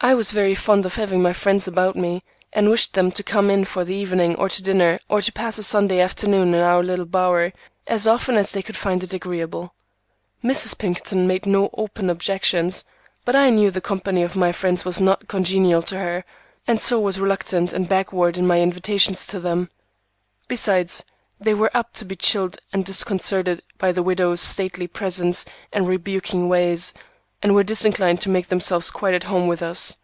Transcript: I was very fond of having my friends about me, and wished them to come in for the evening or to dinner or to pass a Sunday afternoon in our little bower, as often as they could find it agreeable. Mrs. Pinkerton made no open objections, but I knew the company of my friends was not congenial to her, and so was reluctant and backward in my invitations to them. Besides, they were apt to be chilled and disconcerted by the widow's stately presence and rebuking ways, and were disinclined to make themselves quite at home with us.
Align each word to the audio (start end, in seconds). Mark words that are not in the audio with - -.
I 0.00 0.14
was 0.14 0.30
very 0.30 0.54
fond 0.54 0.86
of 0.86 0.94
having 0.94 1.20
my 1.20 1.32
friends 1.34 1.66
about 1.68 1.94
me, 1.96 2.22
and 2.54 2.70
wished 2.70 2.94
them 2.94 3.10
to 3.10 3.22
come 3.24 3.50
in 3.50 3.64
for 3.66 3.84
the 3.84 3.96
evening 3.96 4.36
or 4.36 4.48
to 4.48 4.62
dinner 4.62 5.00
or 5.08 5.20
to 5.20 5.32
pass 5.32 5.58
a 5.58 5.62
Sunday 5.64 6.00
afternoon 6.00 6.54
in 6.54 6.62
our 6.62 6.82
little 6.84 7.04
bower, 7.04 7.52
as 7.86 8.06
often 8.06 8.36
as 8.36 8.52
they 8.52 8.62
could 8.62 8.76
find 8.76 9.02
it 9.02 9.12
agreeable. 9.12 9.74
Mrs. 10.42 10.78
Pinkerton 10.78 11.26
made 11.26 11.44
no 11.46 11.68
open 11.76 12.08
objections, 12.10 12.84
but 13.26 13.34
I 13.36 13.50
knew 13.50 13.70
the 13.72 13.80
company 13.82 14.22
of 14.22 14.36
my 14.36 14.50
friends 14.52 14.84
was 14.84 14.98
not 15.00 15.26
congenial 15.28 15.82
to 15.82 15.98
her, 15.98 16.24
and 16.66 16.80
so 16.80 16.98
was 17.00 17.20
reluctant 17.20 17.72
and 17.74 17.86
backward 17.88 18.38
in 18.38 18.46
my 18.46 18.60
invitations 18.62 19.26
to 19.26 19.40
them. 19.40 19.68
Besides, 20.46 21.04
they 21.40 21.52
were 21.54 21.72
apt 21.76 21.94
to 21.96 22.04
be 22.06 22.14
chilled 22.16 22.58
and 22.72 22.82
disconcerted 22.84 23.60
by 23.78 23.90
the 23.92 24.04
widow's 24.04 24.40
stately 24.40 24.86
presence 24.86 25.44
and 25.72 25.86
rebuking 25.88 26.48
ways, 26.48 26.94
and 27.40 27.54
were 27.54 27.62
disinclined 27.62 28.20
to 28.20 28.28
make 28.28 28.48
themselves 28.48 28.90
quite 28.90 29.14
at 29.14 29.22
home 29.22 29.46
with 29.46 29.62
us. 29.62 29.96